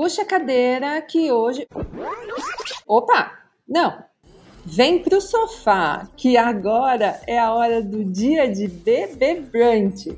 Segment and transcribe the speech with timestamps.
[0.00, 1.66] Puxa a cadeira que hoje.
[2.86, 3.32] Opa!
[3.68, 4.00] Não!
[4.64, 10.16] Vem pro sofá, que agora é a hora do dia de bebê brunch.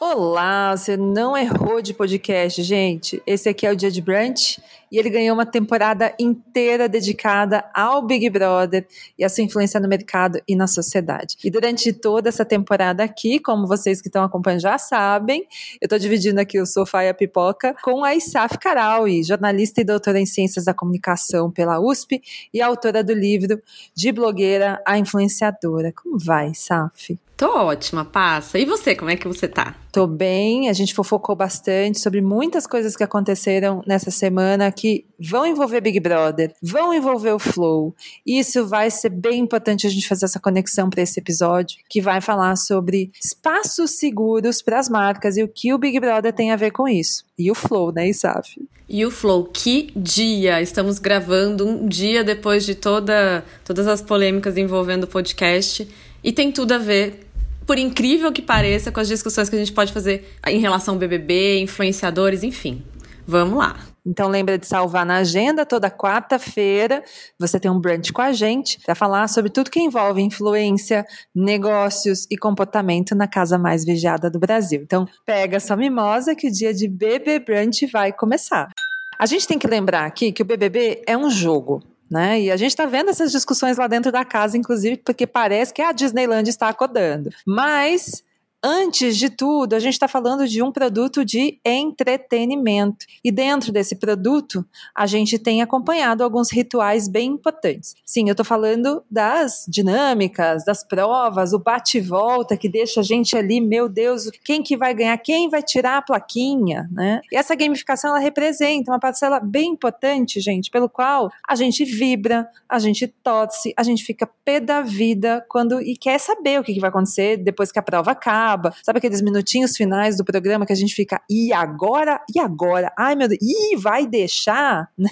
[0.00, 3.22] Olá, você não errou de podcast, gente.
[3.26, 8.02] Esse aqui é o Dia de Brunch e ele ganhou uma temporada inteira dedicada ao
[8.02, 8.86] Big Brother
[9.18, 11.36] e a sua influência no mercado e na sociedade.
[11.44, 15.46] E durante toda essa temporada aqui, como vocês que estão acompanhando já sabem,
[15.80, 19.84] eu estou dividindo aqui o sofá e a pipoca com a Isaf Karaui, jornalista e
[19.84, 22.20] doutora em Ciências da Comunicação pela USP
[22.52, 23.60] e autora do livro
[23.94, 25.92] De Blogueira a Influenciadora.
[25.92, 27.18] Como vai, Isaf?
[27.40, 28.58] Tô ótima, passa.
[28.58, 29.74] E você, como é que você tá?
[29.90, 35.46] Tô bem, a gente fofocou bastante sobre muitas coisas que aconteceram nessa semana que vão
[35.46, 37.94] envolver Big Brother, vão envolver o Flow.
[38.26, 42.20] Isso vai ser bem importante a gente fazer essa conexão para esse episódio, que vai
[42.20, 46.56] falar sobre espaços seguros para as marcas e o que o Big Brother tem a
[46.56, 47.24] ver com isso.
[47.38, 48.60] E o Flow, né, Isaf?
[48.86, 50.60] E o Flow, que dia!
[50.60, 55.88] Estamos gravando um dia depois de toda, todas as polêmicas envolvendo o podcast.
[56.22, 57.29] E tem tudo a ver
[57.70, 60.98] por incrível que pareça, com as discussões que a gente pode fazer em relação ao
[60.98, 62.82] BBB, influenciadores, enfim.
[63.24, 63.78] Vamos lá.
[64.04, 67.00] Então lembra de salvar na agenda toda quarta-feira.
[67.38, 72.26] Você tem um brunch com a gente para falar sobre tudo que envolve influência, negócios
[72.28, 74.80] e comportamento na casa mais vigiada do Brasil.
[74.82, 78.68] Então pega sua mimosa que o dia de BB Brunch vai começar.
[79.16, 81.80] A gente tem que lembrar aqui que o BBB é um jogo.
[82.10, 82.40] Né?
[82.40, 85.80] E a gente está vendo essas discussões lá dentro da casa, inclusive, porque parece que
[85.80, 87.30] a Disneyland está acordando.
[87.46, 88.24] Mas
[88.62, 93.06] Antes de tudo, a gente está falando de um produto de entretenimento.
[93.24, 94.62] E dentro desse produto,
[94.94, 97.94] a gente tem acompanhado alguns rituais bem importantes.
[98.04, 103.62] Sim, eu estou falando das dinâmicas, das provas, o bate-volta que deixa a gente ali,
[103.62, 107.22] meu Deus, quem que vai ganhar, quem vai tirar a plaquinha, né?
[107.32, 112.46] E essa gamificação, ela representa uma parcela bem importante, gente, pelo qual a gente vibra,
[112.68, 116.74] a gente torce, a gente fica pé da vida quando e quer saber o que,
[116.74, 118.49] que vai acontecer depois que a prova acaba
[118.82, 122.20] Sabe aqueles minutinhos finais do programa que a gente fica, e agora?
[122.34, 122.92] E agora?
[122.98, 124.88] Ai, meu Deus, e vai deixar?
[125.00, 125.08] Né?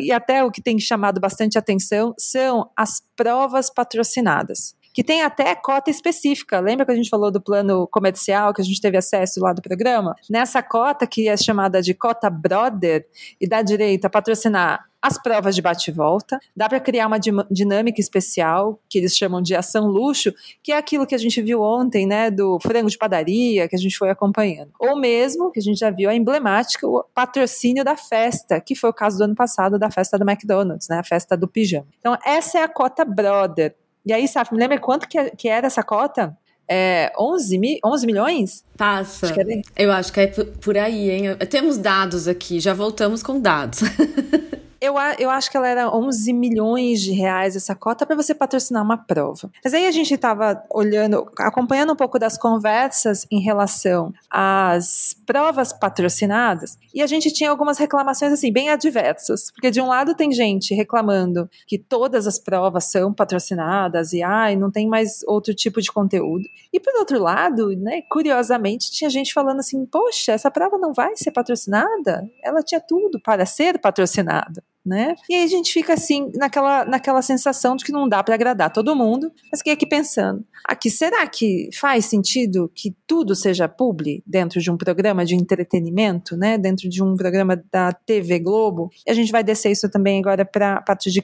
[0.00, 5.54] e até o que tem chamado bastante atenção são as provas patrocinadas que tem até
[5.54, 6.60] cota específica.
[6.60, 9.62] Lembra que a gente falou do plano comercial que a gente teve acesso lá do
[9.62, 10.14] programa?
[10.28, 13.06] Nessa cota, que é chamada de cota Brother,
[13.40, 17.18] e dá direito a patrocinar as provas de bate-volta, dá para criar uma
[17.50, 21.62] dinâmica especial, que eles chamam de ação luxo, que é aquilo que a gente viu
[21.62, 24.72] ontem, né, do frango de padaria, que a gente foi acompanhando.
[24.78, 28.90] Ou mesmo, que a gente já viu, a emblemática, o patrocínio da festa, que foi
[28.90, 31.86] o caso do ano passado da festa do McDonald's, né, a festa do pijama.
[32.00, 33.76] Então, essa é a cota Brother.
[34.08, 36.34] E aí, Saf, me lembra quanto que, que era essa cota?
[36.66, 38.64] É, 11, mi 11 milhões?
[38.74, 39.26] Passa.
[39.26, 41.36] Acho é Eu acho que é por aí, hein?
[41.50, 43.80] Temos dados aqui, já voltamos com dados.
[44.80, 48.82] Eu, eu acho que ela era 11 milhões de reais essa cota para você patrocinar
[48.82, 49.50] uma prova.
[49.64, 55.72] Mas aí a gente estava olhando, acompanhando um pouco das conversas em relação às provas
[55.72, 60.30] patrocinadas e a gente tinha algumas reclamações assim bem adversas, porque de um lado tem
[60.30, 65.80] gente reclamando que todas as provas são patrocinadas e ai, não tem mais outro tipo
[65.82, 66.44] de conteúdo.
[66.72, 71.16] E por outro lado, né, curiosamente, tinha gente falando assim: "Poxa, essa prova não vai
[71.16, 72.28] ser patrocinada?
[72.42, 75.14] Ela tinha tudo para ser patrocinada" né?
[75.28, 78.72] E aí a gente fica assim, naquela, naquela sensação de que não dá para agradar
[78.72, 84.22] todo mundo, mas fiquei aqui pensando, aqui, será que faz sentido que tudo seja publi
[84.26, 86.56] dentro de um programa de entretenimento, né?
[86.56, 88.90] Dentro de um programa da TV Globo?
[89.06, 91.22] E a gente vai descer isso também agora para a parte de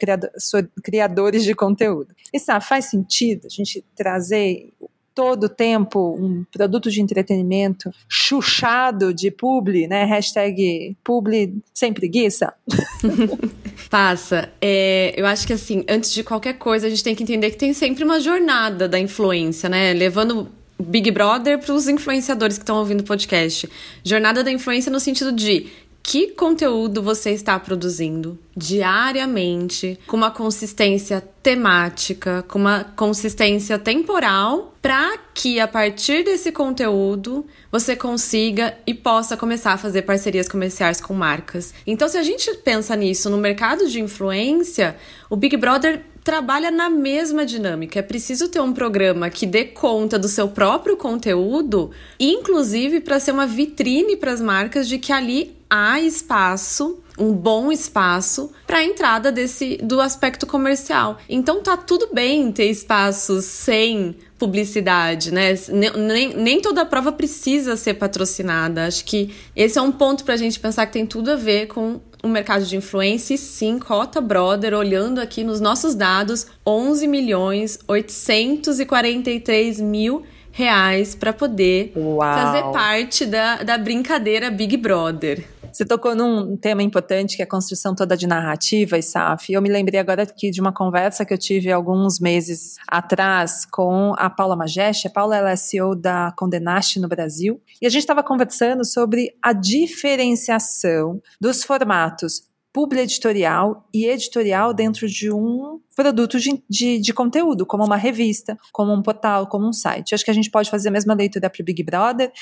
[0.83, 2.15] criadores de conteúdo.
[2.33, 4.73] E sabe, faz sentido a gente trazer
[5.15, 10.05] todo o tempo um produto de entretenimento chuchado de publi, né?
[10.05, 12.53] Hashtag publi sem preguiça.
[13.89, 14.51] Passa.
[14.61, 17.57] É, eu acho que assim, antes de qualquer coisa, a gente tem que entender que
[17.57, 19.93] tem sempre uma jornada da influência, né?
[19.93, 23.69] Levando Big Brother para os influenciadores que estão ouvindo o podcast.
[24.03, 25.67] Jornada da influência no sentido de
[26.07, 35.17] que conteúdo você está produzindo diariamente, com uma consistência temática, com uma consistência temporal, para
[35.33, 41.15] que a partir desse conteúdo você consiga e possa começar a fazer parcerias comerciais com
[41.15, 41.73] marcas.
[41.87, 44.97] Então, se a gente pensa nisso no mercado de influência,
[45.31, 47.99] o Big Brother trabalha na mesma dinâmica.
[47.99, 51.91] É preciso ter um programa que dê conta do seu próprio conteúdo,
[52.21, 57.71] inclusive para ser uma vitrine para as marcas de que ali há espaço um bom
[57.71, 61.19] espaço para a entrada desse do aspecto comercial.
[61.29, 65.55] Então tá tudo bem ter espaços sem publicidade, né?
[65.69, 68.87] Nem, nem toda prova precisa ser patrocinada.
[68.87, 71.67] Acho que esse é um ponto para a gente pensar que tem tudo a ver
[71.67, 77.07] com o mercado de influência e sim, Cota Brother, olhando aqui nos nossos dados, 11
[77.07, 82.21] milhões 843 mil reais para poder Uau.
[82.21, 85.54] fazer parte da, da brincadeira Big Brother.
[85.75, 89.53] Você tocou num tema importante que é a construção toda de narrativa, Isaf.
[89.53, 94.15] Eu me lembrei agora aqui de uma conversa que eu tive alguns meses atrás com
[94.17, 95.09] a Paula Majeste.
[95.09, 97.61] A Paula ela é CEO da Condenaste no Brasil.
[97.83, 105.07] E a gente estava conversando sobre a diferenciação dos formatos publi editorial e editorial dentro
[105.07, 109.73] de um produto de, de, de, conteúdo, como uma revista, como um portal, como um
[109.73, 110.13] site.
[110.13, 112.33] acho que a gente pode fazer a mesma leitura para o Big Brother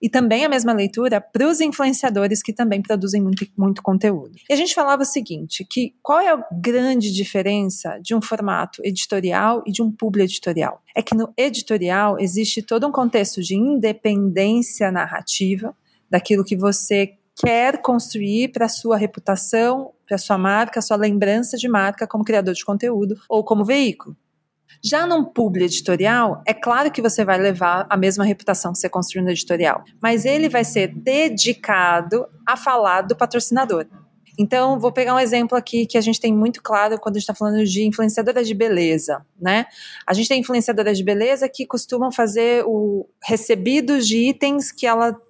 [0.00, 4.32] e também a mesma leitura para os influenciadores que também produzem muito, muito conteúdo.
[4.46, 8.82] E a gente falava o seguinte, que qual é a grande diferença de um formato
[8.84, 10.82] editorial e de um publi editorial?
[10.94, 15.74] É que no editorial existe todo um contexto de independência narrativa,
[16.10, 22.06] daquilo que você quer construir para sua reputação, para sua marca, sua lembrança de marca
[22.06, 24.16] como criador de conteúdo ou como veículo.
[24.82, 28.88] Já num publi editorial, é claro que você vai levar a mesma reputação que você
[28.88, 33.86] construiu no editorial, mas ele vai ser dedicado a falar do patrocinador.
[34.38, 37.28] Então, vou pegar um exemplo aqui que a gente tem muito claro quando a gente
[37.28, 39.66] está falando de influenciadoras de beleza, né?
[40.06, 45.20] A gente tem influenciadoras de beleza que costumam fazer o recebidos de itens que ela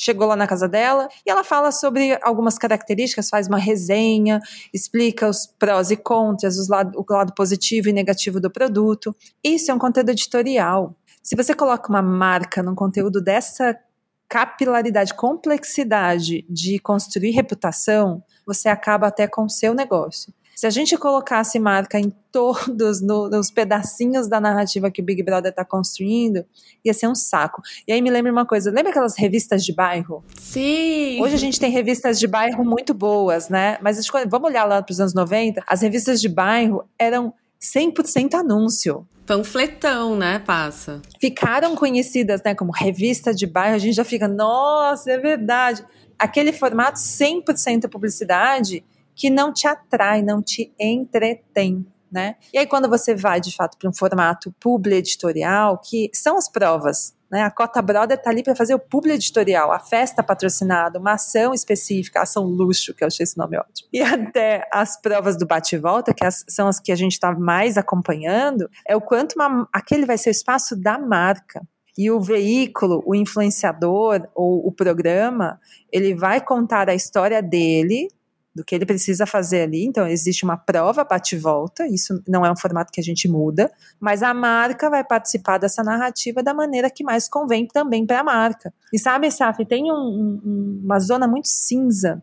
[0.00, 4.40] chegou lá na casa dela e ela fala sobre algumas características, faz uma resenha,
[4.72, 9.14] explica os prós e contras, os lado, o lado positivo e negativo do produto.
[9.44, 10.96] Isso é um conteúdo editorial.
[11.22, 13.78] Se você coloca uma marca num conteúdo dessa
[14.26, 20.32] capilaridade, complexidade de construir reputação, você acaba até com o seu negócio.
[20.60, 25.22] Se a gente colocasse marca em todos no, nos pedacinhos da narrativa que o Big
[25.22, 26.44] Brother está construindo,
[26.84, 27.62] ia ser um saco.
[27.88, 30.22] E aí me lembra uma coisa, lembra aquelas revistas de bairro?
[30.38, 31.18] Sim!
[31.22, 33.78] Hoje a gente tem revistas de bairro muito boas, né?
[33.80, 39.08] Mas vamos olhar lá para os anos 90, as revistas de bairro eram 100% anúncio.
[39.24, 41.00] Panfletão, né, passa?
[41.18, 45.82] Ficaram conhecidas, né, como revista de bairro, a gente já fica, nossa, é verdade.
[46.18, 48.84] Aquele formato 100% publicidade
[49.20, 51.86] que não te atrai, não te entretém.
[52.10, 52.34] Né?
[52.52, 56.48] E aí, quando você vai de fato para um formato publi editorial, que são as
[56.48, 57.42] provas, né?
[57.44, 61.54] A Cota Brother está ali para fazer o publi editorial, a festa patrocinada, uma ação
[61.54, 63.88] específica, ação luxo, que eu achei esse nome ótimo.
[63.92, 67.78] E até as provas do bate-volta, que as, são as que a gente está mais
[67.78, 71.62] acompanhando, é o quanto uma, aquele vai ser o espaço da marca.
[71.96, 75.60] E o veículo, o influenciador ou o programa,
[75.92, 78.08] ele vai contar a história dele
[78.54, 79.84] do que ele precisa fazer ali.
[79.84, 83.70] Então, existe uma prova bate-volta, isso não é um formato que a gente muda,
[84.00, 88.24] mas a marca vai participar dessa narrativa da maneira que mais convém também para a
[88.24, 88.72] marca.
[88.92, 92.22] E sabe, Saf, tem um, um, uma zona muito cinza.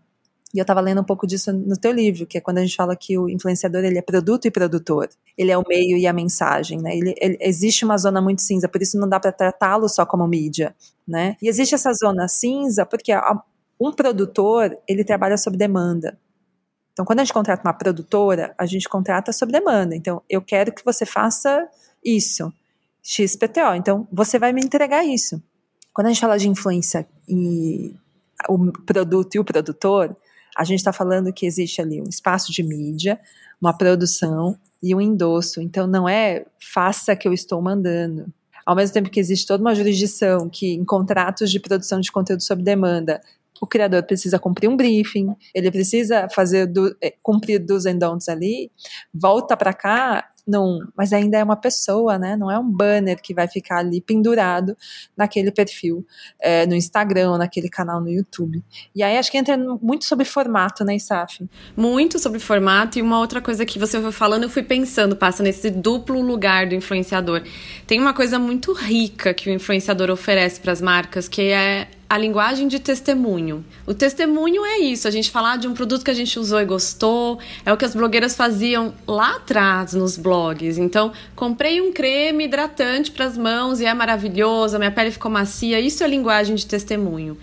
[0.53, 2.75] E eu estava lendo um pouco disso no teu livro, que é quando a gente
[2.75, 6.13] fala que o influenciador ele é produto e produtor, ele é o meio e a
[6.13, 6.95] mensagem, né?
[6.95, 10.25] Ele, ele existe uma zona muito cinza, por isso não dá para tratá-lo só como
[10.25, 10.73] mídia,
[11.06, 11.35] né?
[11.41, 13.41] E existe essa zona cinza porque a,
[13.79, 16.18] um produtor, ele trabalha sob demanda.
[16.94, 19.95] Então, quando a gente contrata uma produtora, a gente contrata sob demanda.
[19.95, 21.69] Então, eu quero que você faça
[22.04, 22.52] isso,
[23.04, 23.75] XPTO.
[23.75, 25.42] Então, você vai me entregar isso.
[25.94, 27.94] Quando a gente fala de influência e
[28.49, 30.16] o produto e o produtor,
[30.57, 33.19] a gente está falando que existe ali um espaço de mídia,
[33.61, 35.61] uma produção e um endosso.
[35.61, 38.25] Então, não é faça que eu estou mandando.
[38.66, 42.42] Ao mesmo tempo que existe toda uma jurisdição que, em contratos de produção de conteúdo
[42.42, 43.21] sob demanda,
[43.61, 47.99] o criador precisa cumprir um briefing, ele precisa fazer do, é, cumprir dos and
[48.30, 48.71] ali,
[49.14, 52.37] volta para cá, não, mas ainda é uma pessoa, né?
[52.37, 54.78] Não é um banner que vai ficar ali pendurado
[55.16, 56.06] naquele perfil
[56.40, 58.64] é, no Instagram naquele canal no YouTube.
[58.95, 61.45] E aí acho que entra muito sobre formato, né, Isaf?
[61.76, 65.44] Muito sobre formato e uma outra coisa que você foi falando, eu fui pensando, passa
[65.44, 67.44] nesse duplo lugar do influenciador.
[67.85, 72.18] Tem uma coisa muito rica que o influenciador oferece para as marcas, que é a
[72.18, 73.66] linguagem de testemunho.
[73.85, 76.66] O testemunho é isso, a gente falar de um produto que a gente usou e
[76.66, 80.78] gostou, é o que as blogueiras faziam lá atrás nos blogs.
[80.78, 85.80] Então, comprei um creme hidratante para as mãos e é maravilhoso, minha pele ficou macia.
[85.80, 87.37] Isso é linguagem de testemunho.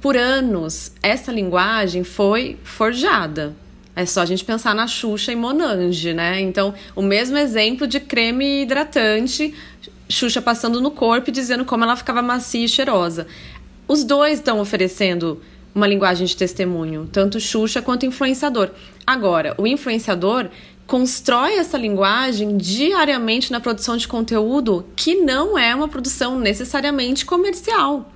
[0.00, 3.54] Por anos, essa linguagem foi forjada.
[3.94, 6.40] É só a gente pensar na Xuxa e Monange, né?
[6.40, 9.52] Então, o mesmo exemplo de creme hidratante,
[10.08, 13.26] Xuxa passando no corpo e dizendo como ela ficava macia e cheirosa.
[13.88, 15.40] Os dois estão oferecendo
[15.74, 18.70] uma linguagem de testemunho, tanto Xuxa quanto influenciador.
[19.06, 20.50] Agora, o influenciador
[20.86, 28.10] constrói essa linguagem diariamente na produção de conteúdo que não é uma produção necessariamente comercial.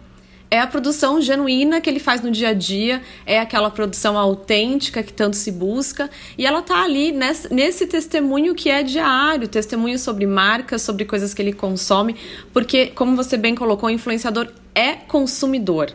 [0.53, 5.03] É a produção genuína que ele faz no dia a dia, é aquela produção autêntica
[5.03, 9.99] que tanto se busca, e ela tá ali nesse, nesse testemunho que é diário, testemunho
[9.99, 12.17] sobre marcas, sobre coisas que ele consome,
[12.53, 15.91] porque, como você bem colocou, o influenciador é consumidor.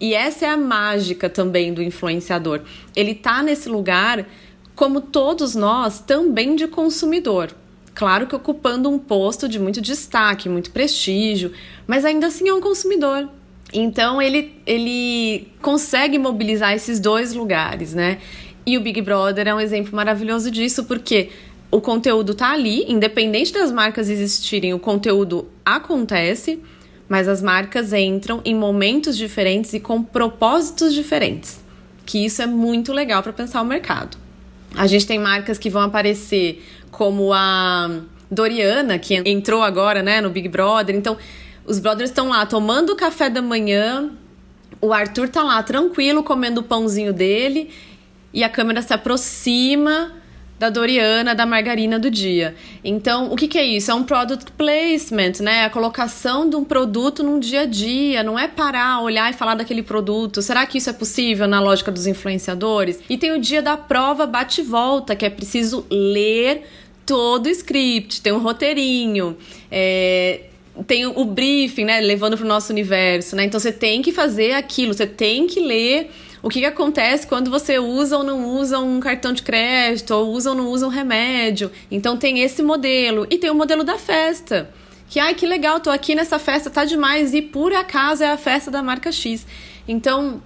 [0.00, 2.62] E essa é a mágica também do influenciador.
[2.96, 4.26] Ele tá nesse lugar
[4.74, 7.54] como todos nós, também de consumidor.
[7.94, 11.52] Claro que ocupando um posto de muito destaque, muito prestígio,
[11.86, 13.28] mas ainda assim é um consumidor.
[13.74, 18.18] Então ele, ele consegue mobilizar esses dois lugares, né?
[18.64, 21.30] E o Big Brother é um exemplo maravilhoso disso, porque
[21.72, 26.62] o conteúdo tá ali, independente das marcas existirem, o conteúdo acontece,
[27.08, 31.60] mas as marcas entram em momentos diferentes e com propósitos diferentes.
[32.06, 34.16] Que isso é muito legal para pensar o mercado.
[34.76, 40.30] A gente tem marcas que vão aparecer como a Doriana, que entrou agora, né, no
[40.30, 40.94] Big Brother.
[40.94, 41.16] Então,
[41.66, 44.10] os brothers estão lá tomando o café da manhã,
[44.80, 47.70] o Arthur tá lá tranquilo comendo o pãozinho dele
[48.32, 50.12] e a câmera se aproxima
[50.58, 52.54] da Doriana, da margarina do dia.
[52.82, 53.90] Então, o que, que, é isso?
[53.90, 55.64] É um product placement, né?
[55.64, 58.22] A colocação de um produto num dia a dia.
[58.22, 60.40] Não é parar, olhar e falar daquele produto.
[60.40, 63.00] Será que isso é possível na lógica dos influenciadores?
[63.08, 66.62] E tem o dia da prova bate-volta, que é preciso ler
[67.04, 69.36] todo o script, tem um roteirinho.
[69.70, 70.44] É,
[70.82, 73.44] tem o briefing, né, levando para o nosso universo, né?
[73.44, 76.10] Então você tem que fazer aquilo, você tem que ler
[76.42, 80.32] o que, que acontece quando você usa ou não usa um cartão de crédito, ou
[80.32, 81.70] usa ou não usa um remédio.
[81.90, 83.26] Então tem esse modelo.
[83.30, 84.70] E tem o modelo da festa.
[85.08, 88.36] Que, ai, que legal, tô aqui nessa festa, tá demais, e por acaso é a
[88.36, 89.46] festa da marca X.
[89.86, 90.42] Então,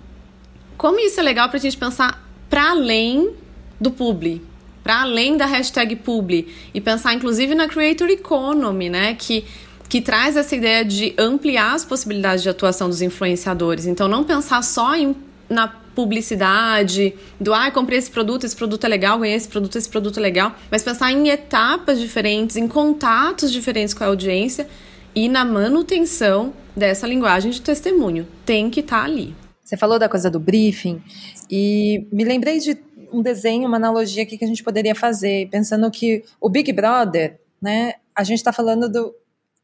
[0.77, 3.33] como isso é legal pra gente pensar para além
[3.81, 4.43] do publi,
[4.83, 9.15] para além da hashtag publi, e pensar inclusive na creator economy, né?
[9.15, 9.45] Que
[9.89, 13.87] que traz essa ideia de ampliar as possibilidades de atuação dos influenciadores.
[13.87, 15.17] Então, não pensar só em,
[15.49, 19.89] na publicidade, do ah, comprei esse produto, esse produto é legal, ganhei esse produto, esse
[19.89, 24.69] produto é legal, mas pensar em etapas diferentes, em contatos diferentes com a audiência
[25.15, 28.29] e na manutenção dessa linguagem de testemunho.
[28.45, 29.35] Tem que estar tá ali.
[29.65, 31.03] Você falou da coisa do briefing
[31.51, 32.79] e me lembrei de
[33.13, 37.41] um desenho, uma analogia aqui que a gente poderia fazer, pensando que o Big Brother,
[37.61, 39.15] né, a gente está falando do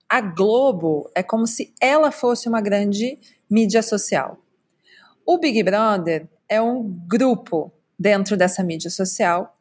[0.09, 3.19] a Globo é como se ela fosse uma grande
[3.51, 4.39] mídia social.
[5.27, 9.57] O Big Brother é um grupo dentro dessa mídia social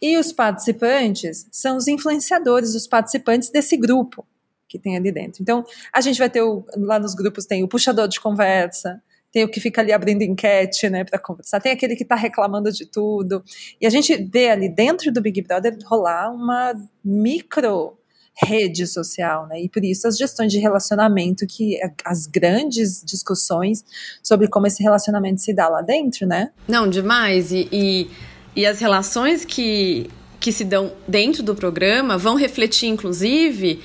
[0.00, 4.26] e os participantes são os influenciadores, os participantes desse grupo
[4.68, 5.40] que tem ali dentro.
[5.40, 9.00] Então, a gente vai ter o, lá nos grupos tem o puxador de conversa,
[9.30, 12.72] tem o que fica ali abrindo enquete, né, para conversar, tem aquele que está reclamando
[12.72, 13.44] de tudo.
[13.80, 16.74] E a gente vê ali dentro do Big Brother rolar uma
[17.04, 17.96] micro
[18.36, 19.62] rede social, né?
[19.62, 23.84] E por isso as gestões de relacionamento, que as grandes discussões
[24.22, 26.50] sobre como esse relacionamento se dá lá dentro, né?
[26.66, 27.52] Não, demais.
[27.52, 28.10] E, e,
[28.56, 30.10] e as relações que,
[30.40, 33.80] que se dão dentro do programa vão refletir, inclusive,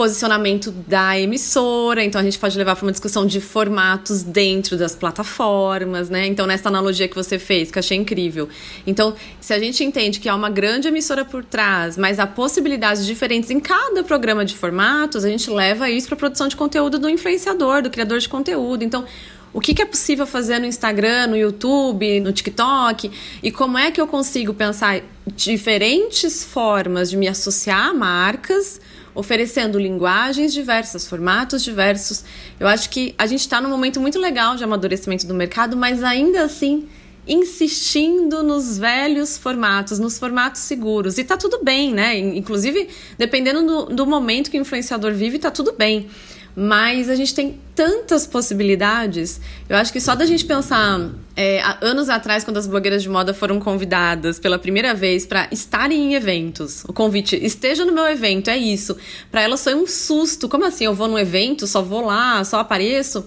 [0.00, 4.94] posicionamento da emissora, então a gente pode levar para uma discussão de formatos dentro das
[4.94, 6.26] plataformas, né?
[6.26, 8.48] Então, nessa analogia que você fez, que eu achei incrível.
[8.86, 13.04] Então, se a gente entende que há uma grande emissora por trás, mas há possibilidades
[13.04, 16.98] diferentes em cada programa de formatos, a gente leva isso para a produção de conteúdo
[16.98, 18.82] do influenciador, do criador de conteúdo.
[18.82, 19.04] Então,
[19.52, 23.10] o que, que, é possível fazer no Instagram, no YouTube, no TikTok
[23.42, 28.80] e como é que eu consigo pensar diferentes formas de me associar a marcas
[29.14, 32.24] oferecendo linguagens diversas, formatos diversos.
[32.58, 36.02] Eu acho que a gente está num momento muito legal de amadurecimento do mercado, mas
[36.02, 36.88] ainda assim
[37.26, 41.18] insistindo nos velhos formatos, nos formatos seguros.
[41.18, 42.18] E tá tudo bem, né?
[42.18, 46.08] Inclusive, dependendo do, do momento que o influenciador vive, tá tudo bem.
[46.62, 49.40] Mas a gente tem tantas possibilidades.
[49.66, 53.32] Eu acho que só da gente pensar é, anos atrás, quando as blogueiras de moda
[53.32, 58.50] foram convidadas pela primeira vez para estarem em eventos, o convite esteja no meu evento,
[58.50, 58.94] é isso.
[59.30, 60.50] Para elas foi um susto.
[60.50, 60.84] Como assim?
[60.84, 63.24] Eu vou num evento, só vou lá, só apareço?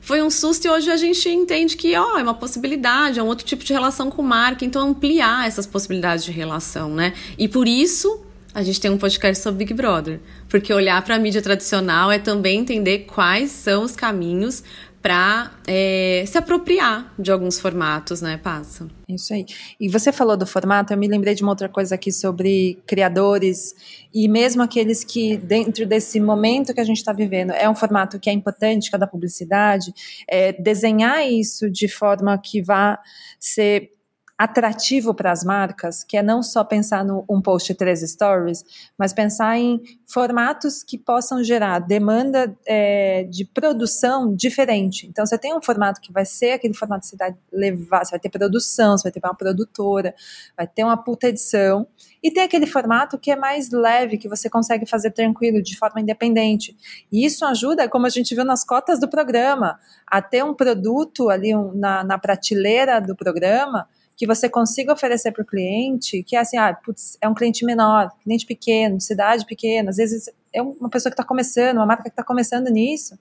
[0.00, 3.26] Foi um susto e hoje a gente entende que ó, é uma possibilidade, é um
[3.28, 7.12] outro tipo de relação com marca, então ampliar essas possibilidades de relação, né?
[7.38, 8.20] E por isso
[8.54, 12.20] a gente tem um podcast sobre Big Brother, porque olhar para a mídia tradicional é
[12.20, 14.62] também entender quais são os caminhos
[15.02, 18.88] para é, se apropriar de alguns formatos, né, Passa?
[19.06, 19.44] Isso aí.
[19.78, 23.74] E você falou do formato, eu me lembrei de uma outra coisa aqui sobre criadores
[24.14, 28.18] e mesmo aqueles que, dentro desse momento que a gente está vivendo, é um formato
[28.18, 29.92] que é importante, que é da publicidade,
[30.26, 32.98] é, desenhar isso de forma que vá
[33.38, 33.93] ser
[34.36, 38.64] atrativo para as marcas, que é não só pensar no um post três stories,
[38.98, 45.06] mas pensar em formatos que possam gerar demanda é, de produção diferente.
[45.06, 48.10] Então, você tem um formato que vai ser aquele formato que você vai levar, você
[48.10, 50.12] vai ter produção, você vai ter uma produtora,
[50.56, 51.86] vai ter uma puta edição,
[52.20, 56.00] e tem aquele formato que é mais leve, que você consegue fazer tranquilo, de forma
[56.00, 56.76] independente.
[57.12, 61.28] E isso ajuda, como a gente viu nas cotas do programa, a ter um produto
[61.28, 66.36] ali um, na, na prateleira do programa que você consiga oferecer para o cliente, que
[66.36, 70.62] é assim, ah, putz, é um cliente menor, cliente pequeno, cidade pequena, às vezes é
[70.62, 73.18] uma pessoa que está começando, uma marca que está começando nisso,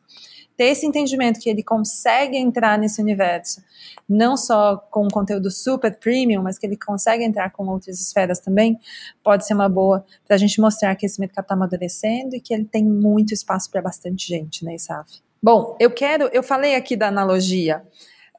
[0.56, 3.62] ter esse entendimento que ele consegue entrar nesse universo,
[4.08, 8.40] não só com um conteúdo super premium, mas que ele consegue entrar com outras esferas
[8.40, 8.80] também,
[9.24, 12.54] pode ser uma boa para a gente mostrar que esse mercado está amadurecendo e que
[12.54, 15.22] ele tem muito espaço para bastante gente, né, Isaf?
[15.42, 17.84] Bom, eu quero, eu falei aqui da analogia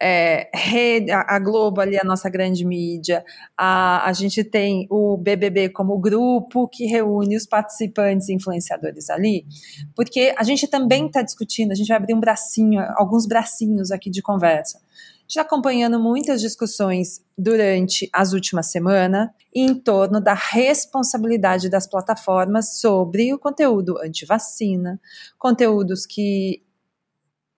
[0.00, 3.24] é, rede, a Globo ali, a nossa grande mídia,
[3.56, 9.46] a, a gente tem o BBB como grupo que reúne os participantes e influenciadores ali,
[9.94, 14.10] porque a gente também está discutindo, a gente vai abrir um bracinho, alguns bracinhos aqui
[14.10, 14.80] de conversa.
[15.26, 23.32] Já acompanhando muitas discussões durante as últimas semanas em torno da responsabilidade das plataformas sobre
[23.32, 25.00] o conteúdo anti-vacina,
[25.38, 26.62] conteúdos que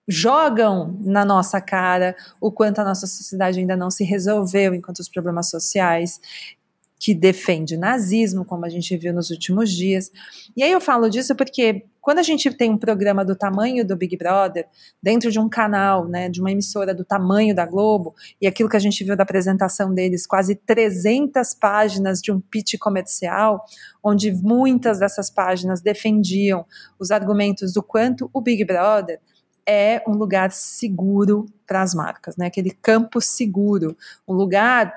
[0.07, 5.09] jogam na nossa cara o quanto a nossa sociedade ainda não se resolveu enquanto os
[5.09, 6.19] problemas sociais
[6.99, 10.11] que defende nazismo, como a gente viu nos últimos dias.
[10.55, 13.95] E aí eu falo disso porque quando a gente tem um programa do tamanho do
[13.95, 14.65] Big Brother,
[15.03, 18.77] dentro de um canal, né, de uma emissora do tamanho da Globo, e aquilo que
[18.77, 23.63] a gente viu da apresentação deles, quase 300 páginas de um pitch comercial,
[24.01, 26.65] onde muitas dessas páginas defendiam
[26.97, 29.19] os argumentos do quanto o Big Brother
[29.67, 32.47] é um lugar seguro para as marcas, né?
[32.47, 33.97] Aquele campo seguro,
[34.27, 34.93] um lugar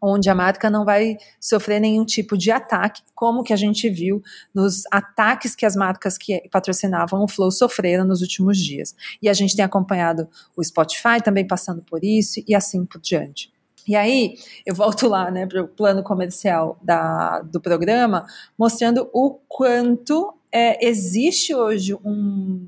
[0.00, 4.22] onde a marca não vai sofrer nenhum tipo de ataque, como que a gente viu
[4.54, 8.94] nos ataques que as marcas que patrocinavam o Flow sofreram nos últimos dias.
[9.20, 13.52] E a gente tem acompanhado o Spotify também passando por isso e assim por diante.
[13.88, 18.26] E aí, eu volto lá, né, para o plano comercial da, do programa,
[18.58, 22.66] mostrando o quanto é, existe hoje um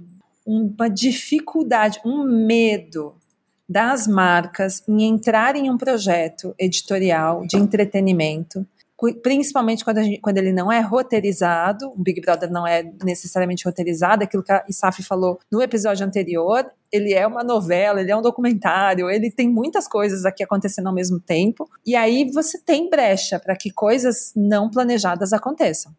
[0.48, 3.14] uma dificuldade, um medo
[3.68, 8.66] das marcas em entrar em um projeto editorial de entretenimento,
[9.22, 14.24] principalmente quando, gente, quando, ele não é roteirizado, o Big Brother não é necessariamente roteirizado,
[14.24, 18.22] aquilo que a Isaf falou no episódio anterior, ele é uma novela, ele é um
[18.22, 23.38] documentário, ele tem muitas coisas aqui acontecendo ao mesmo tempo, e aí você tem brecha
[23.38, 25.92] para que coisas não planejadas aconteçam.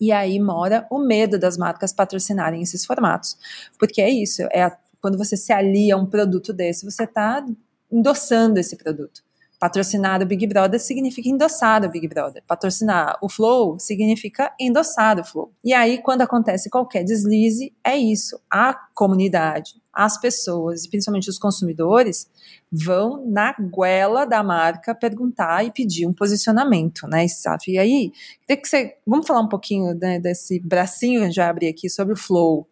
[0.00, 3.36] E aí mora o medo das marcas patrocinarem esses formatos.
[3.78, 7.44] Porque é isso, é a, quando você se alia a um produto desse, você está
[7.90, 9.24] endossando esse produto.
[9.58, 12.42] Patrocinar o Big Brother significa endossar o Big Brother.
[12.46, 15.50] Patrocinar o Flow significa endossar o Flow.
[15.64, 18.38] E aí, quando acontece qualquer deslize, é isso.
[18.50, 22.28] A comunidade, as pessoas, e principalmente os consumidores,
[22.70, 27.70] vão na goela da marca perguntar e pedir um posicionamento, né, Saf?
[27.70, 28.12] E aí,
[28.46, 31.88] que você, vamos falar um pouquinho né, desse bracinho que a gente vai abrir aqui
[31.88, 32.68] sobre o Flow.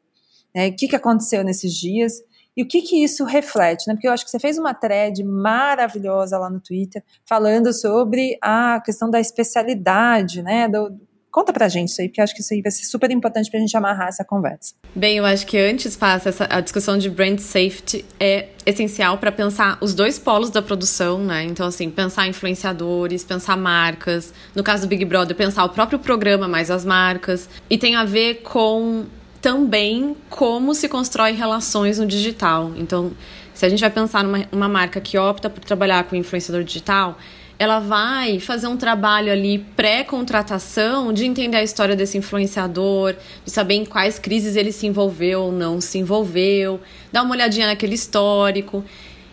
[0.54, 2.20] Né, o que, que aconteceu nesses dias
[2.54, 3.88] e o que, que isso reflete?
[3.88, 3.94] Né?
[3.94, 8.80] Porque eu acho que você fez uma thread maravilhosa lá no Twitter falando sobre a
[8.80, 10.68] questão da especialidade, né?
[10.68, 10.96] Do,
[11.34, 13.58] Conta pra gente isso aí, porque acho que isso aí vai ser super importante pra
[13.58, 14.72] gente amarrar essa conversa.
[14.94, 19.32] Bem, eu acho que antes passa essa, a discussão de brand safety é essencial para
[19.32, 21.42] pensar os dois polos da produção, né?
[21.42, 24.32] Então, assim, pensar influenciadores, pensar marcas.
[24.54, 27.48] No caso do Big Brother, pensar o próprio programa mais as marcas.
[27.68, 29.06] E tem a ver com
[29.42, 32.70] também como se constrói relações no digital.
[32.76, 33.10] Então,
[33.52, 37.18] se a gente vai pensar numa uma marca que opta por trabalhar com influenciador digital,
[37.58, 43.14] ela vai fazer um trabalho ali pré-contratação de entender a história desse influenciador,
[43.44, 46.80] de saber em quais crises ele se envolveu ou não se envolveu,
[47.12, 48.84] dar uma olhadinha naquele histórico.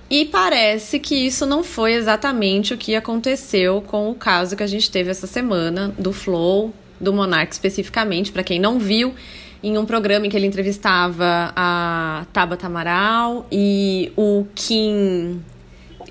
[0.09, 4.67] E parece que isso não foi exatamente o que aconteceu com o caso que a
[4.67, 9.15] gente teve essa semana do Flow, do Monark especificamente, para quem não viu,
[9.63, 15.41] em um programa em que ele entrevistava a Tabata Amaral e o Kim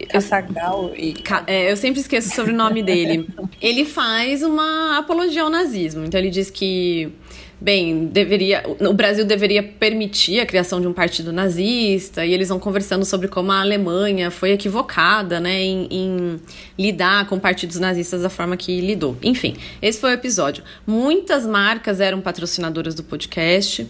[0.08, 1.14] Cassagal e...
[1.46, 3.26] É, eu sempre esqueço sobre o nome dele.
[3.60, 6.04] Ele faz uma apologia ao nazismo.
[6.04, 7.12] Então ele diz que
[7.60, 12.58] bem, deveria, o Brasil deveria permitir a criação de um partido nazista, e eles vão
[12.58, 16.40] conversando sobre como a Alemanha foi equivocada né, em, em,
[16.78, 19.16] lidar com partidos nazistas da forma que lidou.
[19.22, 20.64] Enfim, esse foi o episódio.
[20.86, 23.86] Muitas marcas eram patrocinadoras do podcast.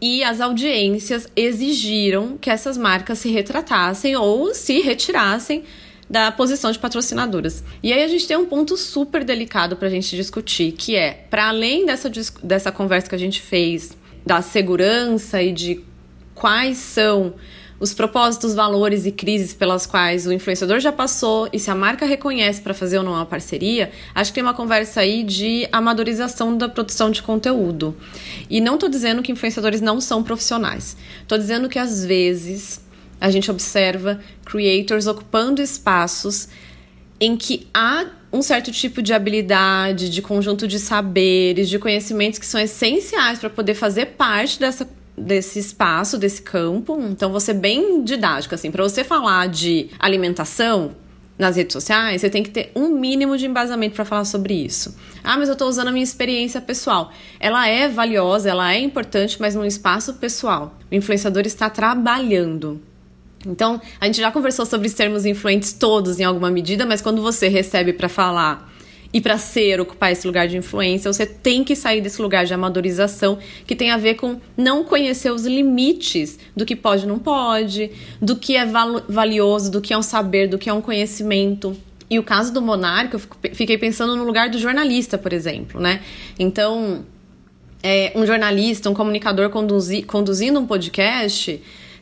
[0.00, 5.64] E as audiências exigiram que essas marcas se retratassem ou se retirassem
[6.08, 7.62] da posição de patrocinadoras.
[7.82, 11.12] E aí a gente tem um ponto super delicado para a gente discutir, que é,
[11.30, 12.10] para além dessa,
[12.42, 15.84] dessa conversa que a gente fez da segurança e de
[16.34, 17.34] quais são
[17.80, 22.04] os propósitos, valores e crises pelas quais o influenciador já passou e se a marca
[22.04, 26.56] reconhece para fazer ou não uma parceria, acho que tem uma conversa aí de amadorização
[26.56, 27.96] da produção de conteúdo.
[28.50, 30.94] E não estou dizendo que influenciadores não são profissionais.
[31.22, 32.84] Estou dizendo que às vezes
[33.18, 36.48] a gente observa creators ocupando espaços
[37.18, 42.46] em que há um certo tipo de habilidade, de conjunto de saberes, de conhecimentos que
[42.46, 46.98] são essenciais para poder fazer parte dessa, desse espaço, desse campo.
[47.10, 50.92] Então, você bem didático, assim, para você falar de alimentação
[51.38, 54.94] nas redes sociais, você tem que ter um mínimo de embasamento para falar sobre isso.
[55.24, 57.10] Ah, mas eu estou usando a minha experiência pessoal.
[57.38, 60.78] Ela é valiosa, ela é importante, mas num espaço pessoal.
[60.90, 62.80] O influenciador está trabalhando.
[63.46, 67.22] Então, a gente já conversou sobre os termos influentes todos em alguma medida, mas quando
[67.22, 68.69] você recebe para falar
[69.12, 72.54] e para ser, ocupar esse lugar de influência, você tem que sair desse lugar de
[72.54, 77.18] amadorização que tem a ver com não conhecer os limites do que pode e não
[77.18, 81.76] pode, do que é valioso, do que é um saber, do que é um conhecimento.
[82.08, 86.00] E o caso do monarca, eu fiquei pensando no lugar do jornalista, por exemplo, né?
[86.38, 87.04] Então,
[87.82, 91.60] é, um jornalista, um comunicador conduzi, conduzindo um podcast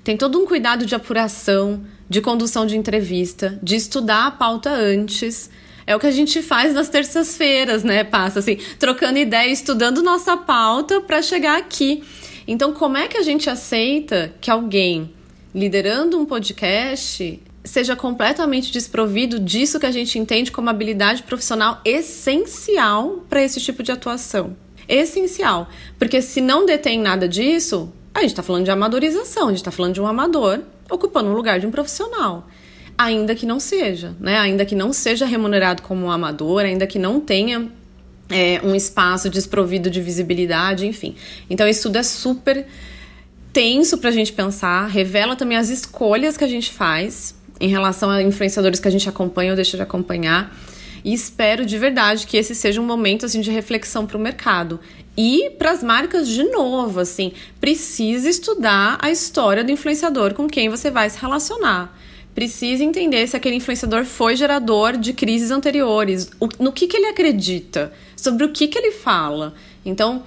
[0.09, 5.51] tem todo um cuidado de apuração, de condução de entrevista, de estudar a pauta antes.
[5.89, 8.05] É o que a gente faz nas terças-feiras, né?
[8.05, 12.05] Passa assim, trocando ideia, estudando nossa pauta para chegar aqui.
[12.47, 15.11] Então, como é que a gente aceita que alguém
[15.55, 23.25] liderando um podcast seja completamente desprovido disso que a gente entende como habilidade profissional essencial
[23.27, 24.55] para esse tipo de atuação?
[24.87, 25.71] Essencial.
[25.99, 29.71] Porque se não detém nada disso, a gente está falando de amadorização, a gente está
[29.71, 32.47] falando de um amador ocupando um lugar de um profissional.
[32.99, 34.39] Ainda que não seja, né?
[34.39, 37.71] Ainda que não seja remunerado como um amador, ainda que não tenha
[38.29, 41.15] é, um espaço desprovido de visibilidade, enfim.
[41.49, 42.67] Então, isso tudo é super
[43.53, 48.11] tenso para a gente pensar, revela também as escolhas que a gente faz em relação
[48.11, 50.55] a influenciadores que a gente acompanha ou deixa de acompanhar.
[51.05, 54.81] E espero de verdade que esse seja um momento assim de reflexão para o mercado.
[55.17, 60.69] E para as marcas, de novo, assim, precisa estudar a história do influenciador com quem
[60.69, 61.97] você vai se relacionar.
[62.39, 67.93] Precisa entender se aquele influenciador foi gerador de crises anteriores, no que, que ele acredita,
[68.17, 69.55] sobre o que, que ele fala.
[69.85, 70.23] Então,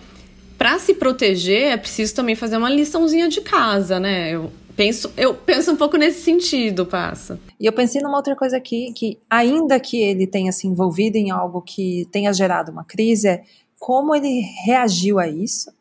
[0.57, 4.31] para se proteger, é preciso também fazer uma liçãozinha de casa, né?
[4.31, 7.39] Eu, penso, eu penso um pouco nesse sentido, passa.
[7.57, 11.31] E eu pensei numa outra coisa aqui, que ainda que ele tenha se envolvido em
[11.31, 13.43] algo que tenha gerado uma crise, é
[13.79, 15.71] como ele reagiu a isso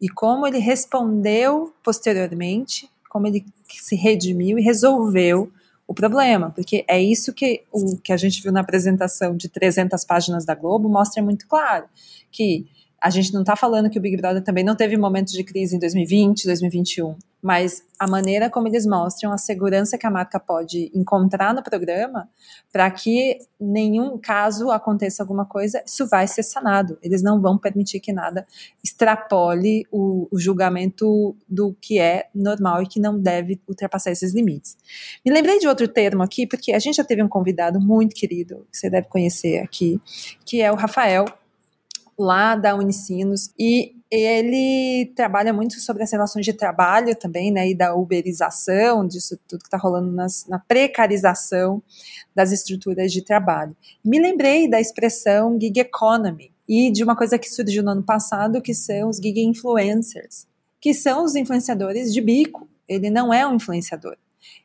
[0.00, 5.50] e como ele respondeu posteriormente, como ele se redimiu e resolveu
[5.86, 10.04] o problema, porque é isso que o que a gente viu na apresentação de 300
[10.04, 11.86] páginas da Globo mostra muito claro,
[12.30, 12.66] que
[13.00, 15.76] a gente não está falando que o Big Brother também não teve momentos de crise
[15.76, 20.90] em 2020, 2021, mas a maneira como eles mostram a segurança que a marca pode
[20.92, 22.28] encontrar no programa
[22.72, 26.98] para que nenhum caso aconteça alguma coisa, isso vai ser sanado.
[27.00, 28.44] Eles não vão permitir que nada
[28.82, 34.76] extrapole o, o julgamento do que é normal e que não deve ultrapassar esses limites.
[35.24, 38.66] Me lembrei de outro termo aqui, porque a gente já teve um convidado muito querido,
[38.72, 40.00] que você deve conhecer aqui,
[40.44, 41.26] que é o Rafael
[42.18, 47.74] lá da Unicinos e ele trabalha muito sobre as relações de trabalho também, né, e
[47.74, 51.82] da uberização, disso tudo que está rolando nas, na precarização
[52.34, 53.76] das estruturas de trabalho.
[54.02, 58.62] Me lembrei da expressão gig economy e de uma coisa que surgiu no ano passado,
[58.62, 60.46] que são os gig influencers,
[60.80, 62.66] que são os influenciadores de bico.
[62.88, 64.16] Ele não é um influenciador,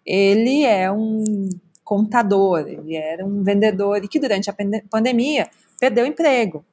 [0.06, 1.50] ele é um
[1.84, 4.56] contador, ele era um vendedor e que durante a
[4.90, 6.64] pandemia perdeu emprego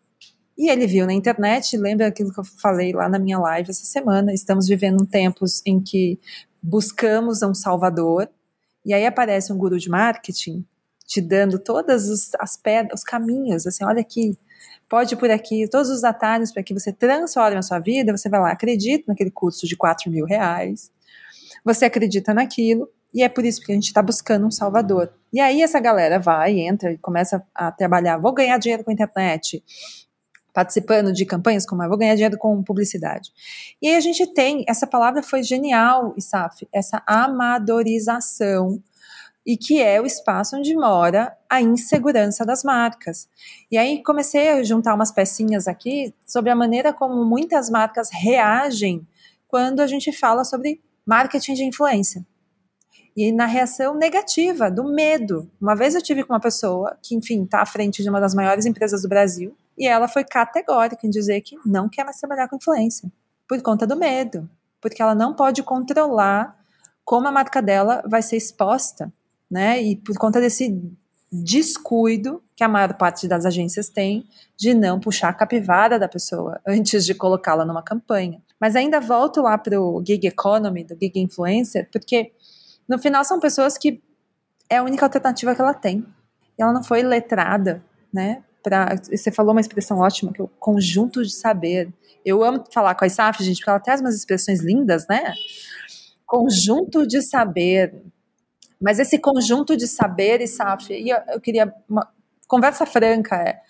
[0.56, 3.84] e ele viu na internet, lembra aquilo que eu falei lá na minha live essa
[3.84, 4.32] semana?
[4.32, 6.18] Estamos vivendo tempos em que
[6.62, 8.28] buscamos um salvador,
[8.84, 10.64] e aí aparece um guru de marketing
[11.06, 14.38] te dando todas os, as pedras, os caminhos, assim, olha aqui,
[14.88, 18.28] pode ir por aqui, todos os atalhos para que você transforme a sua vida, você
[18.28, 20.90] vai lá, acredita naquele curso de 4 mil reais,
[21.64, 25.12] você acredita naquilo, E é por isso que a gente está buscando um salvador.
[25.32, 28.18] E aí essa galera vai, entra e começa a trabalhar.
[28.18, 29.62] Vou ganhar dinheiro com a internet,
[30.52, 33.30] participando de campanhas como eu vou ganhar dinheiro com publicidade.
[33.80, 38.82] E aí a gente tem, essa palavra foi genial, Isaf, essa amadorização
[39.44, 43.28] e que é o espaço onde mora a insegurança das marcas.
[43.70, 49.06] E aí comecei a juntar umas pecinhas aqui sobre a maneira como muitas marcas reagem
[49.48, 52.24] quando a gente fala sobre marketing de influência.
[53.16, 55.50] E na reação negativa, do medo.
[55.60, 58.34] Uma vez eu tive com uma pessoa que, enfim, está à frente de uma das
[58.34, 62.48] maiores empresas do Brasil, e ela foi categórica em dizer que não quer mais trabalhar
[62.48, 63.10] com influência,
[63.48, 64.48] por conta do medo,
[64.80, 66.58] porque ela não pode controlar
[67.04, 69.12] como a marca dela vai ser exposta,
[69.50, 69.82] né?
[69.82, 70.80] E por conta desse
[71.32, 76.60] descuido que a maior parte das agências tem de não puxar a capivara da pessoa
[76.66, 78.42] antes de colocá-la numa campanha.
[78.60, 82.32] Mas ainda volto lá para o gig economy, do gig influencer, porque
[82.88, 84.02] no final são pessoas que
[84.68, 86.04] é a única alternativa que ela tem.
[86.58, 88.44] Ela não foi letrada, né?
[88.62, 91.92] Pra, você falou uma expressão ótima, que é o conjunto de saber.
[92.24, 95.32] Eu amo falar com a ISAF, gente, porque ela traz umas expressões lindas, né?
[96.26, 97.94] Conjunto de saber.
[98.80, 101.72] Mas esse conjunto de saber, ISAF, e eu, eu queria.
[101.88, 102.08] Uma
[102.46, 103.60] conversa franca é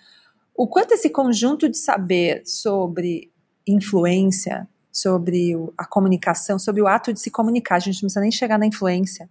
[0.55, 3.31] o quanto esse conjunto de saber sobre
[3.67, 8.31] influência, sobre a comunicação, sobre o ato de se comunicar, a gente não precisa nem
[8.31, 9.29] chegar na influência,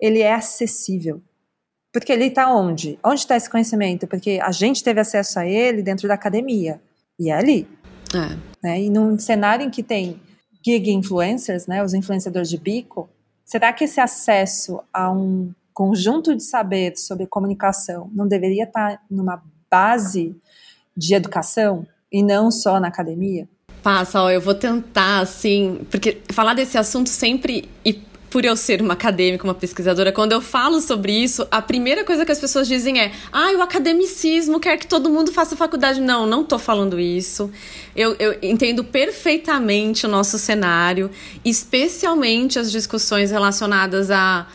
[0.00, 1.22] ele é acessível.
[1.96, 2.98] Porque ele está onde?
[3.02, 4.06] Onde está esse conhecimento?
[4.06, 6.78] Porque a gente teve acesso a ele dentro da academia.
[7.18, 7.66] E é ali.
[8.14, 8.36] É.
[8.62, 8.82] Né?
[8.82, 10.20] E num cenário em que tem
[10.62, 13.08] gig influencers, né, os influenciadores de bico,
[13.46, 19.02] será que esse acesso a um conjunto de saber sobre comunicação não deveria estar tá
[19.10, 20.36] numa base
[20.94, 23.48] de educação e não só na academia?
[23.82, 27.70] passa, ó, eu vou tentar, assim, porque falar desse assunto sempre,
[28.36, 32.22] por eu ser uma acadêmica, uma pesquisadora, quando eu falo sobre isso, a primeira coisa
[32.22, 36.02] que as pessoas dizem é: ah, o academicismo quer que todo mundo faça faculdade.
[36.02, 37.50] Não, não tô falando isso.
[37.96, 41.10] Eu, eu entendo perfeitamente o nosso cenário,
[41.42, 44.46] especialmente as discussões relacionadas à,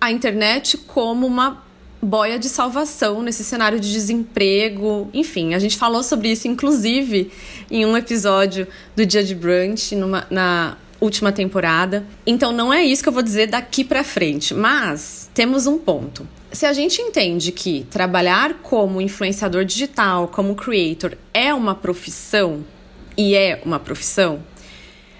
[0.00, 1.62] à internet como uma
[2.00, 5.10] boia de salvação nesse cenário de desemprego.
[5.12, 7.30] Enfim, a gente falou sobre isso, inclusive,
[7.70, 12.04] em um episódio do Dia de Brunch, numa, na última temporada.
[12.26, 16.26] Então, não é isso que eu vou dizer daqui para frente, mas temos um ponto.
[16.50, 22.64] Se a gente entende que trabalhar como influenciador digital, como creator, é uma profissão,
[23.16, 24.42] e é uma profissão,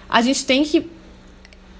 [0.08, 0.88] a gente tem que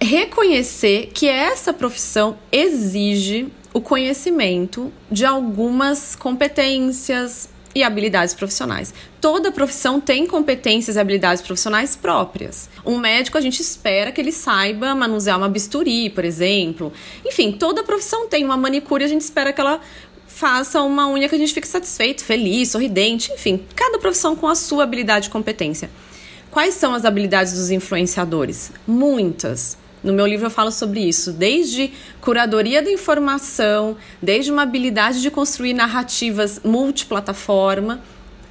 [0.00, 8.94] reconhecer que essa profissão exige o conhecimento de algumas competências e habilidades profissionais.
[9.20, 12.68] Toda profissão tem competências e habilidades profissionais próprias.
[12.84, 16.92] Um médico, a gente espera que ele saiba manusear uma bisturi, por exemplo.
[17.24, 19.80] Enfim, toda profissão tem uma manicure, a gente espera que ela
[20.26, 23.32] faça uma unha que a gente fique satisfeito, feliz, sorridente.
[23.32, 25.90] Enfim, cada profissão com a sua habilidade e competência.
[26.50, 28.70] Quais são as habilidades dos influenciadores?
[28.86, 29.76] Muitas.
[30.02, 35.30] No meu livro eu falo sobre isso, desde curadoria da informação, desde uma habilidade de
[35.30, 38.00] construir narrativas multiplataforma,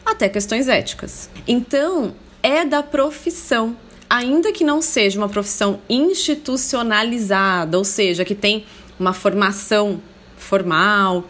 [0.06, 1.30] até questões éticas.
[1.48, 3.76] Então, é da profissão,
[4.10, 8.66] ainda que não seja uma profissão institucionalizada, ou seja, que tem
[9.00, 10.02] uma formação
[10.38, 11.30] formal,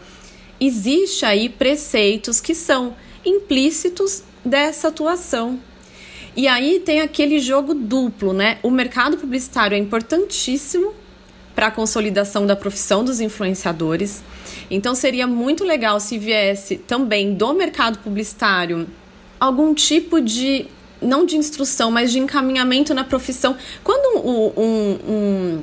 [0.60, 5.60] existe aí preceitos que são implícitos dessa atuação
[6.38, 8.58] e aí tem aquele jogo duplo, né?
[8.62, 10.94] O mercado publicitário é importantíssimo
[11.52, 14.22] para a consolidação da profissão dos influenciadores.
[14.70, 18.86] Então seria muito legal se viesse também do mercado publicitário
[19.40, 20.66] algum tipo de
[21.02, 23.56] não de instrução, mas de encaminhamento na profissão.
[23.82, 25.62] Quando um, um, um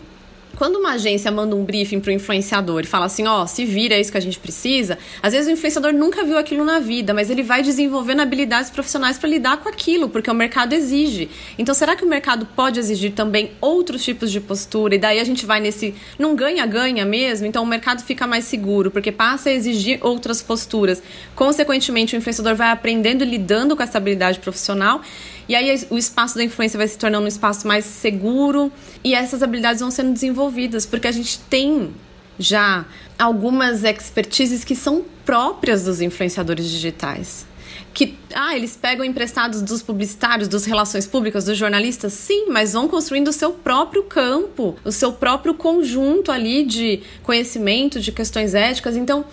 [0.55, 3.65] quando uma agência manda um briefing para o influenciador e fala assim, ó, oh, se
[3.65, 6.79] vira, é isso que a gente precisa, às vezes o influenciador nunca viu aquilo na
[6.79, 11.29] vida, mas ele vai desenvolvendo habilidades profissionais para lidar com aquilo, porque o mercado exige.
[11.57, 14.95] Então, será que o mercado pode exigir também outros tipos de postura?
[14.95, 18.89] E daí a gente vai nesse não ganha-ganha mesmo, então o mercado fica mais seguro,
[18.91, 21.01] porque passa a exigir outras posturas.
[21.35, 25.01] Consequentemente, o influenciador vai aprendendo e lidando com essa habilidade profissional
[25.47, 28.71] e aí o espaço da influência vai se tornando um espaço mais seguro
[29.03, 31.93] e essas habilidades vão sendo desenvolvidas, porque a gente tem
[32.37, 32.85] já
[33.17, 37.45] algumas expertises que são próprias dos influenciadores digitais.
[37.93, 42.11] Que, ah, eles pegam emprestados dos publicitários, dos relações públicas, dos jornalistas?
[42.11, 47.99] Sim, mas vão construindo o seu próprio campo, o seu próprio conjunto ali de conhecimento,
[48.01, 48.97] de questões éticas.
[48.97, 49.25] Então,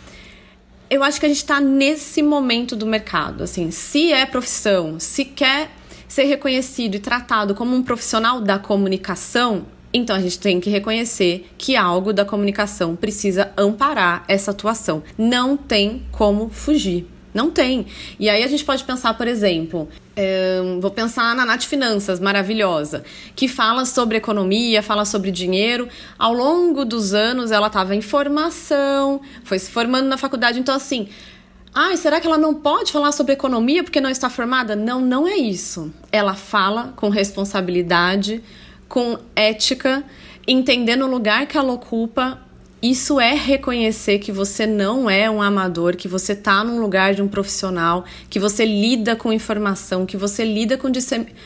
[0.88, 3.42] eu acho que a gente está nesse momento do mercado.
[3.42, 5.70] Assim, se é profissão, se quer
[6.12, 11.50] ser reconhecido e tratado como um profissional da comunicação, Então a gente tem que reconhecer
[11.58, 15.02] que algo da comunicação precisa amparar essa atuação.
[15.18, 17.06] Não tem como fugir.
[17.34, 17.86] Não tem.
[18.18, 23.04] E aí a gente pode pensar, por exemplo, é, vou pensar na Nath Finanças, maravilhosa,
[23.34, 25.88] que fala sobre economia, fala sobre dinheiro.
[26.18, 30.58] Ao longo dos anos ela estava em formação, foi se formando na faculdade.
[30.58, 31.08] Então, assim,
[31.74, 34.76] ai, será que ela não pode falar sobre economia porque não está formada?
[34.76, 35.92] Não, não é isso.
[36.10, 38.42] Ela fala com responsabilidade,
[38.88, 40.04] com ética,
[40.46, 42.40] entendendo o lugar que ela ocupa
[42.82, 47.22] isso é reconhecer que você não é um amador, que você está num lugar de
[47.22, 50.88] um profissional, que você lida com informação, que você lida com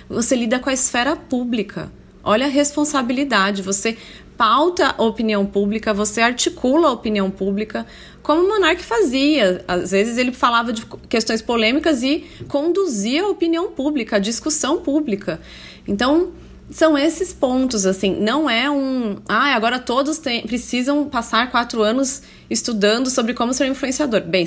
[0.09, 1.93] você lida com a esfera pública.
[2.25, 3.99] Olha a responsabilidade, você
[4.35, 7.87] pauta a opinião pública, você articula a opinião pública,
[8.27, 9.65] como o Monark fazia.
[9.69, 15.41] Às vezes ele falava de questões polêmicas e conduzia a opinião pública, a discussão pública.
[15.87, 16.33] Então,
[16.69, 19.19] são esses pontos, assim, não é um.
[19.29, 24.23] Ah, agora todos tem, precisam passar quatro anos estudando sobre como ser influenciador.
[24.23, 24.45] Bem,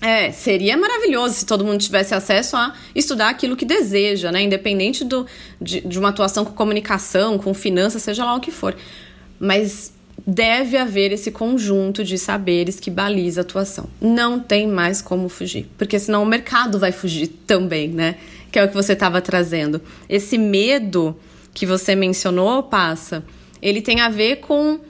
[0.00, 4.40] é, seria maravilhoso se todo mundo tivesse acesso a estudar aquilo que deseja, né?
[4.40, 5.26] Independente do,
[5.60, 8.74] de, de uma atuação com comunicação, com finanças, seja lá o que for.
[9.38, 9.92] Mas
[10.30, 13.88] deve haver esse conjunto de saberes que baliza a atuação.
[13.98, 18.16] Não tem mais como fugir, porque senão o mercado vai fugir também, né?
[18.50, 19.80] que é o que você estava trazendo.
[20.08, 21.16] Esse medo
[21.52, 23.24] que você mencionou, passa,
[23.60, 24.80] ele tem a ver com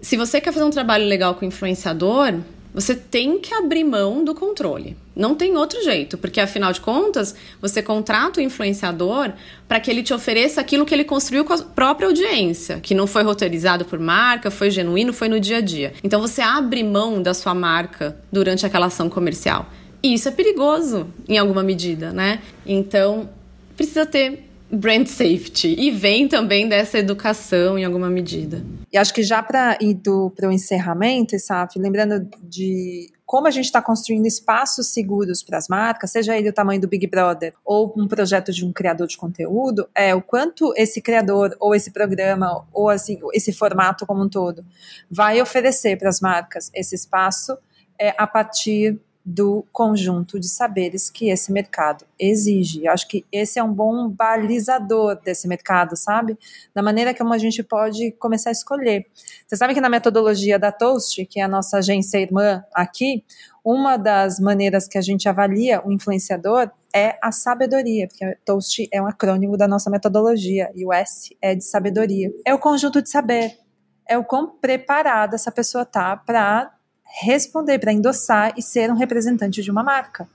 [0.00, 2.34] se você quer fazer um trabalho legal com influenciador,
[2.74, 4.96] você tem que abrir mão do controle.
[5.14, 9.32] Não tem outro jeito, porque afinal de contas, você contrata o influenciador
[9.68, 13.06] para que ele te ofereça aquilo que ele construiu com a própria audiência, que não
[13.06, 15.94] foi roteirizado por marca, foi genuíno, foi no dia a dia.
[16.02, 19.70] Então você abre mão da sua marca durante aquela ação comercial.
[20.02, 22.40] E isso é perigoso em alguma medida, né?
[22.66, 23.30] Então,
[23.74, 28.64] precisa ter brand safety e vem também dessa educação em alguma medida.
[28.92, 30.00] E acho que já para ir
[30.34, 35.66] para o encerramento, Saf, lembrando de como a gente está construindo espaços seguros para as
[35.66, 39.16] marcas, seja ele o tamanho do Big Brother ou um projeto de um criador de
[39.16, 44.28] conteúdo, é o quanto esse criador ou esse programa ou assim esse formato como um
[44.28, 44.64] todo
[45.10, 47.56] vai oferecer para as marcas esse espaço
[47.98, 52.84] é, a partir do conjunto de saberes que esse mercado exige.
[52.84, 56.38] Eu acho que esse é um bom balizador desse mercado, sabe?
[56.74, 59.06] Da maneira como a gente pode começar a escolher.
[59.46, 63.24] Você sabe que na metodologia da Toast, que é a nossa agência irmã aqui,
[63.64, 69.00] uma das maneiras que a gente avalia o influenciador é a sabedoria, porque Toast é
[69.00, 72.30] um acrônimo da nossa metodologia e o S é de sabedoria.
[72.44, 73.58] É o conjunto de saber.
[74.06, 76.73] É o quão preparada essa pessoa tá para
[77.04, 80.28] responder, para endossar e ser um representante de uma marca.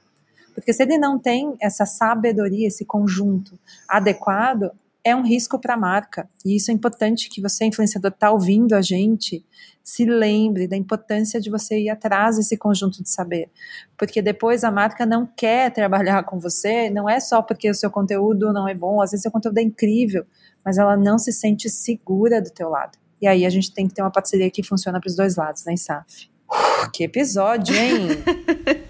[0.53, 4.71] Porque se ele não tem essa sabedoria, esse conjunto adequado,
[5.03, 6.29] é um risco para a marca.
[6.45, 9.43] E isso é importante que você, influenciador, está ouvindo a gente,
[9.84, 13.49] se lembre da importância de você ir atrás desse conjunto de saber.
[13.97, 17.89] Porque depois a marca não quer trabalhar com você, não é só porque o seu
[17.89, 20.25] conteúdo não é bom, às vezes seu conteúdo é incrível,
[20.63, 22.97] mas ela não se sente segura do teu lado.
[23.21, 25.65] E aí a gente tem que ter uma parceria que funciona para os dois lados,
[25.65, 26.29] né, SAF?
[26.94, 28.10] Que episódio, hein?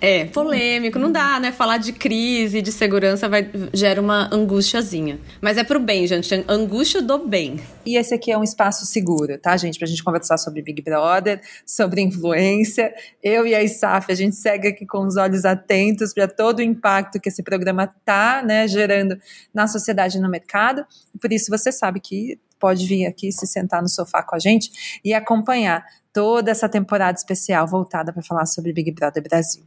[0.00, 1.50] É, polêmico, não dá, né?
[1.50, 5.18] Falar de crise, de segurança vai, gera uma angustiazinha.
[5.40, 6.44] Mas é pro bem, gente.
[6.46, 7.58] Angústia do bem.
[7.86, 9.78] E esse aqui é um espaço seguro, tá, gente?
[9.78, 12.92] Pra gente conversar sobre Big Brother, sobre influência.
[13.22, 16.62] Eu e a ISAF, a gente segue aqui com os olhos atentos para todo o
[16.62, 19.16] impacto que esse programa tá, né, gerando
[19.54, 20.84] na sociedade e no mercado.
[21.18, 24.98] Por isso você sabe que pode vir aqui se sentar no sofá com a gente
[25.04, 29.62] e acompanhar toda essa temporada especial voltada para falar sobre Big Brother Brasil.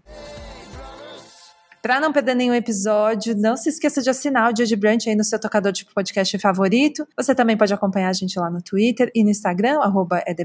[1.79, 5.15] Para não perder nenhum episódio, não se esqueça de assinar o Dia de Brunch aí
[5.15, 7.07] no seu tocador de podcast favorito.
[7.15, 10.35] Você também pode acompanhar a gente lá no Twitter e no Instagram, arroba é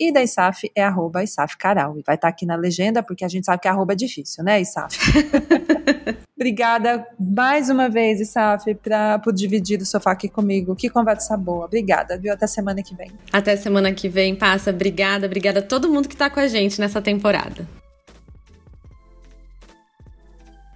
[0.00, 1.96] e da ISAF é arroba ISAF Caral.
[1.96, 4.42] E vai estar tá aqui na legenda, porque a gente sabe que arroba é difícil,
[4.42, 4.98] né, ISAF?
[6.42, 10.74] Obrigada mais uma vez, Isaf, pra, por dividir o sofá aqui comigo.
[10.74, 11.66] Que conversa boa.
[11.66, 12.32] Obrigada, viu?
[12.32, 13.12] Até semana que vem.
[13.32, 14.70] Até semana que vem, passa.
[14.70, 17.64] Obrigada, obrigada a todo mundo que tá com a gente nessa temporada.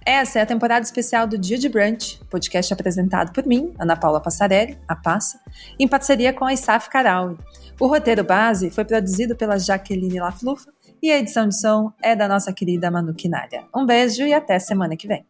[0.05, 4.21] Essa é a temporada especial do Dia de Brunch, podcast apresentado por mim, Ana Paula
[4.21, 5.37] Passarelli, a Passa,
[5.77, 7.37] em parceria com a Isaf Caral.
[7.77, 12.27] O roteiro base foi produzido pela Jaqueline Laflufa e a edição de som é da
[12.27, 13.65] nossa querida Manu Quinalha.
[13.75, 15.25] Um beijo e até semana que vem.